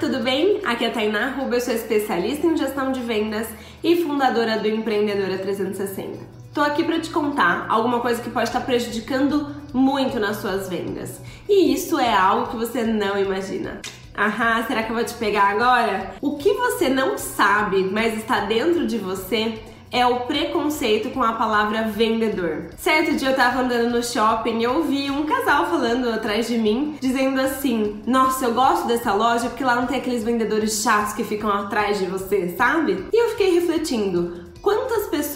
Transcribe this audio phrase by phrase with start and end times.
[0.00, 0.62] tudo bem?
[0.64, 3.46] Aqui é a Tainá Ruba, eu sou especialista em gestão de vendas
[3.84, 6.18] e fundadora do Empreendedora 360.
[6.54, 11.20] Tô aqui para te contar alguma coisa que pode estar prejudicando muito nas suas vendas.
[11.46, 13.82] E isso é algo que você não imagina.
[14.16, 16.14] Aham, será que eu vou te pegar agora?
[16.22, 19.58] O que você não sabe, mas está dentro de você,
[19.92, 22.66] é o preconceito com a palavra vendedor.
[22.78, 26.56] Certo dia eu tava andando no shopping e eu vi um casal falando atrás de
[26.56, 31.12] mim, dizendo assim: Nossa, eu gosto dessa loja porque lá não tem aqueles vendedores chatos
[31.12, 33.06] que ficam atrás de você, sabe?
[33.12, 34.49] E eu fiquei refletindo.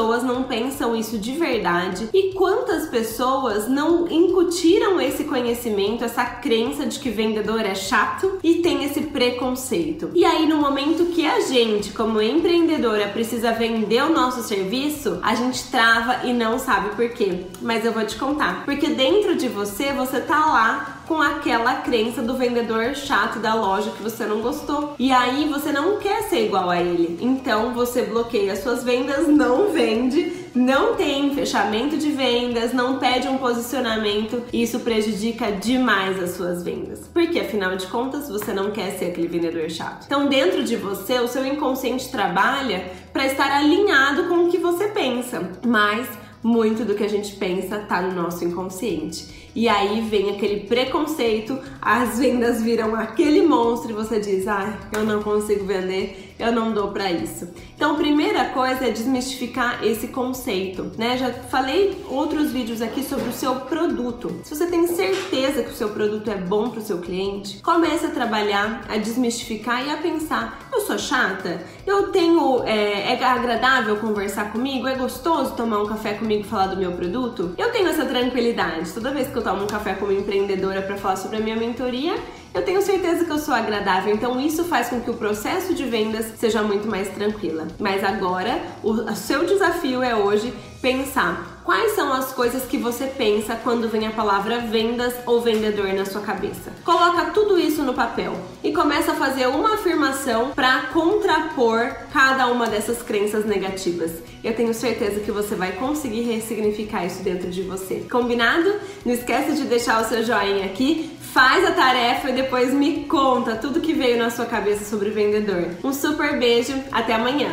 [0.00, 6.86] Pessoas não pensam isso de verdade e quantas pessoas não incutiram esse conhecimento, essa crença
[6.86, 10.10] de que vendedor é chato e tem esse preconceito?
[10.14, 15.34] E aí, no momento que a gente, como empreendedora, precisa vender o nosso serviço, a
[15.34, 17.44] gente trava e não sabe por quê.
[17.60, 18.64] Mas eu vou te contar.
[18.64, 23.90] Porque dentro de você, você tá lá com aquela crença do vendedor chato da loja
[23.90, 24.94] que você não gostou.
[24.96, 27.18] E aí você não quer ser igual a ele.
[27.20, 33.38] Então você bloqueia suas vendas, não vende, não tem fechamento de vendas, não pede um
[33.38, 37.00] posicionamento e isso prejudica demais as suas vendas.
[37.12, 40.04] Porque afinal de contas você não quer ser aquele vendedor chato.
[40.06, 44.86] Então dentro de você, o seu inconsciente trabalha para estar alinhado com o que você
[44.86, 45.50] pensa.
[45.66, 46.06] Mas
[46.42, 49.50] muito do que a gente pensa tá no nosso inconsciente.
[49.54, 54.98] E aí vem aquele preconceito, as vendas viram aquele monstro e você diz: "Ai, ah,
[54.98, 57.48] eu não consigo vender, eu não dou para isso.
[57.76, 61.18] Então, primeira coisa é desmistificar esse conceito, né?
[61.18, 64.40] Já falei outros vídeos aqui sobre o seu produto.
[64.42, 68.06] Se você tem certeza que o seu produto é bom para o seu cliente, comece
[68.06, 71.62] a trabalhar, a desmistificar e a pensar: eu sou chata?
[71.90, 74.86] Eu tenho é, é agradável conversar comigo?
[74.86, 77.52] É gostoso tomar um café comigo e falar do meu produto?
[77.58, 78.92] Eu tenho essa tranquilidade.
[78.92, 81.56] Toda vez que eu tomo um café com uma empreendedora para falar sobre a minha
[81.56, 82.14] mentoria,
[82.52, 85.84] eu tenho certeza que eu sou agradável, então isso faz com que o processo de
[85.84, 87.68] vendas seja muito mais tranquila.
[87.78, 90.52] Mas agora, o seu desafio é hoje
[90.82, 95.92] pensar quais são as coisas que você pensa quando vem a palavra vendas ou vendedor
[95.92, 96.72] na sua cabeça.
[96.84, 98.34] Coloca tudo isso no papel
[98.64, 104.10] e começa a fazer uma afirmação para contrapor cada uma dessas crenças negativas.
[104.42, 108.06] Eu tenho certeza que você vai conseguir ressignificar isso dentro de você.
[108.10, 108.74] Combinado?
[109.04, 113.54] Não esquece de deixar o seu joinha aqui, Faz a tarefa e depois me conta
[113.54, 115.76] tudo que veio na sua cabeça sobre vendedor.
[115.84, 117.50] Um super beijo, até amanhã!